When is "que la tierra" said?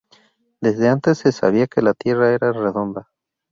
1.67-2.31